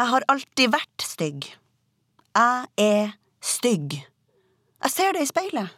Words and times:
Jeg 0.00 0.08
har 0.08 0.24
alltid 0.32 0.70
vært 0.72 1.02
stygg. 1.04 1.46
Jeg 2.32 2.68
er 2.80 3.10
stygg. 3.44 3.98
Jeg 4.80 4.92
ser 4.94 5.12
det 5.12 5.26
i 5.26 5.28
speilet. 5.28 5.74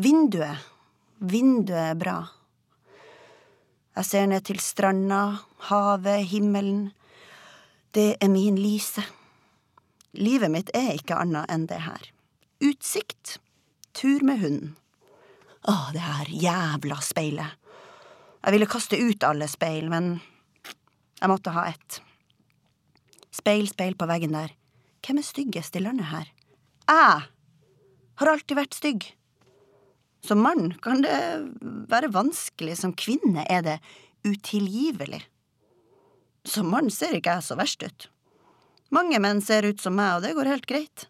Vinduet. 0.00 0.62
Vinduet 1.20 1.90
er 1.90 1.98
bra. 2.00 2.14
Jeg 3.98 4.08
ser 4.08 4.30
ned 4.32 4.48
til 4.48 4.62
stranda, 4.64 5.20
havet, 5.68 6.24
himmelen. 6.32 6.88
Det 7.92 8.16
er 8.24 8.32
min 8.32 8.56
Lise. 8.56 9.04
Livet 10.16 10.48
mitt 10.48 10.72
er 10.72 10.94
ikke 10.96 11.20
annet 11.20 11.52
enn 11.52 11.68
det 11.68 11.84
her. 11.84 12.08
Utsikt. 12.64 13.36
Tur 13.92 14.24
med 14.24 14.40
hunden. 14.40 14.76
Å, 15.68 15.92
det 15.92 16.08
her 16.08 16.32
jævla 16.32 17.02
speilet. 17.04 17.60
Jeg 18.40 18.56
ville 18.56 18.74
kaste 18.80 18.96
ut 18.96 19.28
alle 19.28 19.44
speil, 19.44 19.92
men 19.92 20.14
jeg 21.22 21.30
måtte 21.30 21.54
ha 21.54 21.68
ett. 21.70 22.00
Speil, 23.32 23.68
speil 23.70 23.94
på 23.98 24.08
veggen 24.10 24.34
der. 24.34 24.52
Hvem 25.06 25.20
er 25.20 25.26
styggest 25.26 25.76
i 25.78 25.82
landet 25.82 26.10
her? 26.10 26.30
Jeg 26.90 27.22
har 28.20 28.30
alltid 28.30 28.58
vært 28.58 28.76
stygg. 28.76 29.06
Som 30.26 30.42
mann 30.44 30.74
kan 30.82 31.02
det 31.02 31.18
være 31.90 32.12
vanskelig, 32.14 32.76
som 32.78 32.94
kvinne 32.94 33.46
er 33.50 33.62
det 33.66 33.78
utilgivelig. 34.26 35.22
Som 36.46 36.70
mann 36.74 36.90
ser 36.90 37.16
ikke 37.18 37.38
jeg 37.38 37.46
så 37.46 37.58
verst 37.58 37.82
ut. 37.86 38.08
Mange 38.92 39.18
menn 39.22 39.40
ser 39.42 39.66
ut 39.66 39.80
som 39.80 39.96
meg, 39.96 40.18
og 40.18 40.26
det 40.26 40.34
går 40.36 40.50
helt 40.50 40.68
greit. 40.68 41.06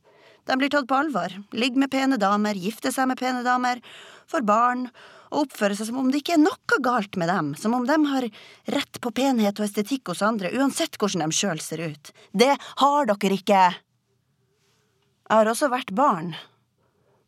De 0.49 0.57
blir 0.59 0.71
tatt 0.73 0.89
på 0.91 0.99
alvor, 0.99 1.35
ligger 1.55 1.85
med 1.85 1.93
pene 1.93 2.19
damer, 2.21 2.59
gifter 2.59 2.95
seg 2.95 3.09
med 3.11 3.21
pene 3.21 3.43
damer, 3.47 3.81
får 4.31 4.45
barn 4.47 4.87
og 5.33 5.47
oppfører 5.47 5.77
seg 5.79 5.89
som 5.89 5.99
om 6.03 6.11
det 6.13 6.21
ikke 6.21 6.37
er 6.37 6.43
noe 6.45 6.79
galt 6.85 7.17
med 7.21 7.31
dem, 7.33 7.55
som 7.57 7.75
om 7.77 7.87
de 7.89 7.97
har 8.11 8.29
rett 8.77 9.01
på 9.01 9.13
penhet 9.17 9.59
og 9.59 9.67
estetikk 9.67 10.13
hos 10.13 10.23
andre, 10.27 10.53
uansett 10.53 10.99
hvordan 11.01 11.25
de 11.25 11.37
sjøl 11.37 11.61
ser 11.65 11.81
ut. 11.89 12.13
Det 12.37 12.53
har 12.85 13.09
dere 13.09 13.39
ikke! 13.39 13.63
Jeg 15.33 15.41
har 15.41 15.49
også 15.49 15.71
vært 15.73 15.95
barn. 15.97 16.35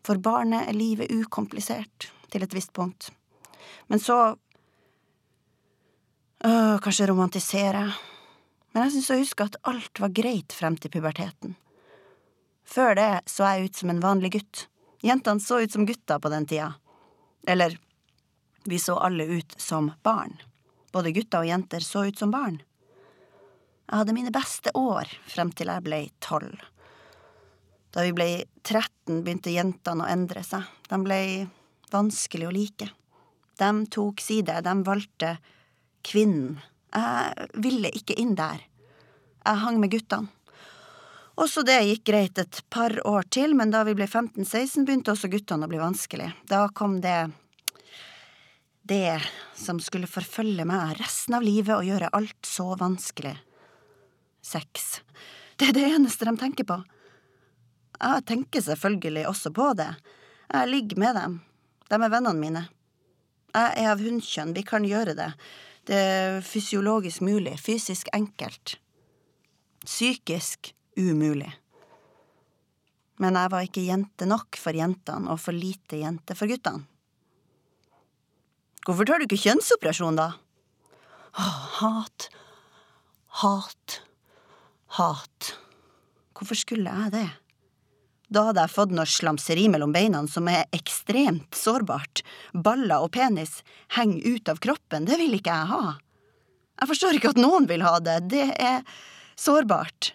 For 0.05 0.21
barnet 0.21 0.69
er 0.69 0.77
livet 0.77 1.09
ukomplisert, 1.15 2.11
til 2.29 2.45
et 2.45 2.53
visst 2.53 2.75
punkt. 2.77 3.09
Men 3.89 4.03
så 4.03 4.37
øh, 6.45 6.77
Kanskje 6.85 7.09
romantisere. 7.09 7.87
Men 8.75 8.85
jeg 8.85 8.97
syns 8.97 9.11
å 9.15 9.21
huske 9.23 9.47
at 9.49 9.57
alt 9.71 10.01
var 10.03 10.13
greit 10.13 10.53
frem 10.53 10.77
til 10.77 10.93
puberteten. 10.93 11.57
Før 12.69 12.97
det 12.99 13.11
så 13.31 13.47
jeg 13.49 13.71
ut 13.71 13.81
som 13.81 13.93
en 13.93 14.03
vanlig 14.05 14.35
gutt. 14.37 14.67
Jentene 15.05 15.41
så 15.41 15.63
ut 15.63 15.73
som 15.73 15.87
gutter 15.89 16.21
på 16.21 16.33
den 16.33 16.47
tida. 16.49 16.75
Eller, 17.47 17.77
vi 18.65 18.79
så 18.79 18.97
alle 18.99 19.25
ut 19.25 19.55
som 19.61 19.93
barn. 20.03 20.37
Både 20.93 21.13
gutter 21.13 21.43
og 21.43 21.49
jenter 21.49 21.85
så 21.85 22.07
ut 22.09 22.19
som 22.19 22.33
barn. 22.35 22.61
Jeg 23.85 24.01
hadde 24.01 24.15
mine 24.17 24.33
beste 24.33 24.73
år 24.79 25.11
frem 25.29 25.51
til 25.53 25.69
jeg 25.69 25.85
ble 25.85 26.01
tolv. 26.25 26.63
Da 27.95 28.03
vi 28.07 28.15
ble 28.17 28.29
13, 28.65 29.21
begynte 29.23 29.53
jentene 29.55 30.07
å 30.07 30.11
endre 30.11 30.43
seg. 30.43 30.65
De 30.89 30.99
ble 31.05 31.19
vanskelig 31.93 32.49
å 32.49 32.55
like. 32.55 32.89
De 33.61 33.69
tok 33.95 34.23
side, 34.25 34.57
de 34.67 34.75
valgte 34.87 35.37
kvinnen. 36.07 36.57
Jeg 36.95 37.51
ville 37.63 37.93
ikke 37.95 38.17
inn 38.19 38.35
der. 38.39 38.65
Jeg 39.45 39.63
hang 39.63 39.79
med 39.83 39.93
guttene. 39.93 40.33
Også 41.35 41.65
det 41.67 41.81
gikk 41.83 42.05
greit 42.07 42.39
et 42.39 42.61
par 42.71 42.95
år 43.07 43.27
til, 43.35 43.57
men 43.59 43.73
da 43.75 43.81
vi 43.87 43.97
ble 43.99 44.07
15-16, 44.07 44.85
begynte 44.87 45.11
også 45.15 45.31
guttene 45.33 45.67
å 45.67 45.71
bli 45.71 45.81
vanskelig. 45.83 46.29
Da 46.47 46.69
kom 46.71 47.01
det 47.03 47.33
det 48.85 49.23
som 49.57 49.79
skulle 49.81 50.09
forfølge 50.11 50.67
meg 50.69 50.99
resten 51.01 51.39
av 51.39 51.45
livet 51.45 51.73
og 51.77 51.87
gjøre 51.89 52.13
alt 52.13 52.49
så 52.49 52.75
vanskelig. 52.77 53.33
Sex. 54.45 55.01
Det 55.57 55.71
er 55.71 55.77
det 55.77 55.87
eneste 55.89 56.29
de 56.29 56.35
tenker 56.37 56.69
på. 56.69 56.77
Jeg 57.97 58.27
tenker 58.29 58.65
selvfølgelig 58.67 59.25
også 59.31 59.55
på 59.57 59.71
det. 59.79 59.89
Jeg 60.53 60.69
ligger 60.69 61.01
med 61.01 61.17
dem. 61.17 61.41
De 61.89 61.97
er 61.97 62.13
vennene 62.13 62.41
mine. 62.41 62.65
Jeg 63.55 63.73
er 63.81 63.93
av 63.95 64.03
hunnkjønn, 64.05 64.53
vi 64.53 64.67
kan 64.67 64.85
gjøre 64.85 65.17
det. 65.17 65.31
Det 65.89 65.97
er 65.97 66.41
fysiologisk 66.45 67.25
mulig, 67.25 67.55
fysisk 67.61 68.13
enkelt. 68.13 68.77
Psykisk 69.85 70.75
umulig. 70.99 71.53
Men 73.23 73.39
jeg 73.39 73.53
var 73.53 73.65
ikke 73.65 73.85
jente 73.87 74.27
nok 74.29 74.59
for 74.59 74.77
jentene 74.77 75.31
og 75.33 75.41
for 75.41 75.57
lite 75.57 76.03
jente 76.03 76.37
for 76.37 76.51
guttene. 76.51 76.85
Hvorfor 78.85 79.09
tar 79.09 79.21
du 79.21 79.27
ikke 79.29 79.41
kjønnsoperasjon, 79.41 80.19
da? 80.21 80.35
Åh, 81.41 81.61
hat. 81.81 82.29
Hat. 83.41 84.01
Hat. 84.99 85.55
Hvorfor 86.37 86.59
skulle 86.59 86.93
jeg 86.93 87.15
det? 87.15 87.29
Da 88.35 88.49
hadde 88.49 88.65
jeg 88.65 88.73
fått 88.73 88.93
noe 88.95 89.07
slamseri 89.09 89.67
mellom 89.71 89.93
beina 89.95 90.21
som 90.31 90.49
er 90.51 90.67
ekstremt 90.75 91.57
sårbart. 91.57 92.25
Baller 92.53 93.05
og 93.05 93.13
penis 93.17 93.61
henger 93.97 94.37
ut 94.37 94.53
av 94.53 94.61
kroppen, 94.65 95.09
det 95.09 95.19
vil 95.21 95.37
ikke 95.39 95.55
jeg 95.55 95.71
ha. 95.71 95.97
Jeg 96.81 96.91
forstår 96.91 97.19
ikke 97.19 97.33
at 97.35 97.41
noen 97.41 97.69
vil 97.71 97.85
ha 97.87 97.99
det, 98.03 98.19
det 98.33 98.49
er 98.59 98.83
sårbart. 99.39 100.13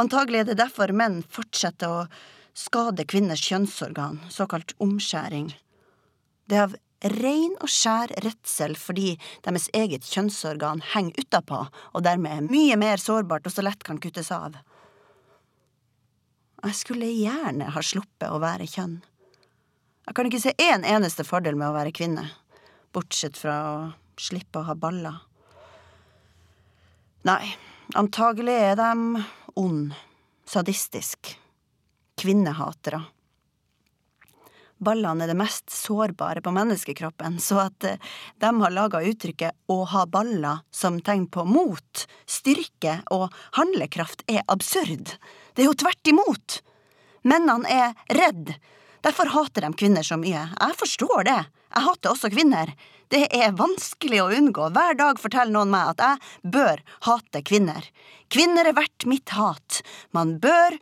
Antagelig 0.00 0.42
er 0.42 0.48
det 0.50 0.58
derfor 0.60 0.92
menn 0.92 1.22
fortsetter 1.30 1.90
å 1.90 2.06
skade 2.54 3.06
kvinners 3.08 3.42
kjønnsorgan, 3.46 4.20
såkalt 4.30 4.74
omskjæring. 4.82 5.52
Det 6.50 6.58
er 6.58 6.66
av 6.68 6.76
rein 7.12 7.54
og 7.60 7.70
skjær 7.70 8.12
redsel 8.24 8.76
fordi 8.80 9.14
deres 9.44 9.68
eget 9.76 10.06
kjønnsorgan 10.08 10.82
henger 10.94 11.24
utapå 11.24 11.64
og 11.68 12.04
dermed 12.06 12.32
er 12.32 12.46
mye 12.48 12.78
mer 12.80 13.02
sårbart 13.02 13.46
og 13.48 13.54
så 13.54 13.64
lett 13.66 13.84
kan 13.84 14.00
kuttes 14.00 14.30
av. 14.34 14.56
Jeg 16.64 16.78
skulle 16.78 17.10
gjerne 17.12 17.68
ha 17.74 17.82
sluppet 17.84 18.30
å 18.32 18.40
være 18.40 18.68
kjønn. 18.70 18.96
Jeg 20.04 20.16
kan 20.16 20.28
ikke 20.28 20.40
se 20.40 20.54
én 20.60 20.84
eneste 20.84 21.24
fordel 21.24 21.56
med 21.60 21.70
å 21.70 21.76
være 21.76 21.92
kvinne, 21.96 22.24
bortsett 22.92 23.36
fra 23.40 23.56
å 23.68 23.76
slippe 24.20 24.60
å 24.60 24.68
ha 24.68 24.76
baller. 24.76 25.22
Nei, 27.24 27.54
antagelig 27.96 28.56
er 28.66 28.76
de 28.80 29.24
ond, 29.60 29.94
sadistisk, 30.48 31.34
kvinnehatere. 32.20 33.00
Ballene 34.84 35.24
er 35.24 35.32
det 35.32 35.38
mest 35.38 35.72
sårbare 35.72 36.42
på 36.44 36.52
menneskekroppen, 36.54 37.40
så 37.42 37.64
at 37.66 37.86
eh, 37.88 38.12
de 38.42 38.52
har 38.60 38.74
laga 38.74 39.02
uttrykket 39.04 39.56
å 39.72 39.80
ha 39.90 40.04
baller 40.10 40.62
som 40.74 41.00
tegn 41.04 41.26
på 41.32 41.46
mot, 41.48 42.04
styrke 42.28 43.00
og 43.14 43.32
handlekraft 43.58 44.26
er 44.30 44.44
absurd. 44.52 45.16
Det 45.54 45.64
er 45.64 45.70
jo 45.70 45.78
tvert 45.84 46.12
imot. 46.12 46.60
Mennene 47.24 47.70
er 47.70 47.94
redd. 48.12 48.56
Derfor 49.04 49.32
hater 49.32 49.66
de 49.66 49.72
kvinner 49.76 50.04
så 50.04 50.16
mye. 50.20 50.48
Jeg 50.52 50.80
forstår 50.80 51.24
det. 51.28 51.40
Jeg 51.74 51.86
hater 51.88 52.12
også 52.12 52.30
kvinner. 52.32 52.72
Det 53.12 53.26
er 53.36 53.56
vanskelig 53.56 54.20
å 54.22 54.30
unngå. 54.32 54.68
Hver 54.74 54.96
dag 54.98 55.20
forteller 55.20 55.52
noen 55.54 55.72
meg 55.72 55.94
at 55.94 56.04
jeg 56.04 56.52
bør 56.54 56.82
hate 57.08 57.42
kvinner. 57.46 57.88
Kvinner 58.32 58.68
er 58.68 58.76
verdt 58.76 59.06
mitt 59.10 59.34
hat. 59.36 59.82
Man 60.16 60.38
bør 60.42 60.78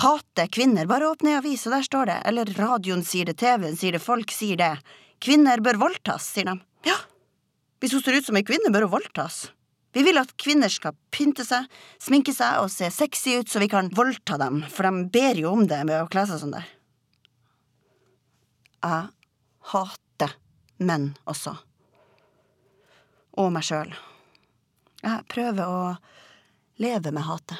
hate 0.00 0.48
kvinner. 0.48 0.88
Bare 0.88 1.10
åpne 1.10 1.34
ei 1.34 1.38
avis, 1.40 1.64
der 1.68 1.84
står 1.84 2.08
det. 2.08 2.18
Eller 2.30 2.52
radioen 2.56 3.04
sier 3.04 3.28
det, 3.28 3.38
TV-en 3.42 3.76
sier 3.76 3.96
det, 3.96 4.02
folk 4.02 4.32
sier 4.32 4.60
det. 4.60 4.74
Kvinner 5.22 5.60
bør 5.62 5.80
voldtas, 5.82 6.26
sier 6.34 6.48
de. 6.48 6.58
Ja, 6.88 6.98
hvis 7.82 7.96
hun 7.96 8.02
ser 8.04 8.14
ut 8.14 8.26
som 8.28 8.36
ei 8.38 8.44
kvinne, 8.46 8.70
bør 8.70 8.86
hun 8.86 8.94
voldtas. 8.94 9.48
Vi 9.92 10.04
vil 10.06 10.20
at 10.20 10.30
kvinner 10.40 10.70
skal 10.70 10.94
pynte 11.12 11.42
seg, 11.44 11.66
sminke 12.00 12.30
seg 12.32 12.62
og 12.62 12.70
se 12.70 12.86
sexy 12.94 13.34
ut 13.40 13.50
så 13.50 13.60
vi 13.60 13.68
kan 13.68 13.90
voldta 13.92 14.38
dem, 14.40 14.62
for 14.70 14.86
de 14.86 15.08
ber 15.12 15.40
jo 15.42 15.50
om 15.50 15.66
det 15.66 15.80
med 15.88 15.98
å 15.98 16.06
kle 16.12 16.22
seg 16.30 16.38
sånn 16.40 16.54
der. 16.54 16.68
Jeg 18.86 19.10
hater 19.72 20.36
menn 20.78 21.10
også. 21.26 21.56
Og 23.42 23.50
meg 23.50 23.66
sjøl. 23.66 23.92
Jeg 25.02 25.26
prøver 25.34 25.66
å 25.66 25.82
leve 26.82 27.10
med 27.10 27.26
hatet. 27.26 27.58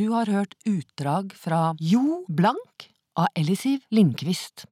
Du 0.00 0.06
har 0.14 0.30
hørt 0.32 0.54
utdrag 0.64 1.34
fra 1.36 1.74
Jo 1.76 2.22
Blank 2.32 2.86
av 3.20 3.26
Ellisiv 3.36 3.82
Lindqvist. 3.92 4.64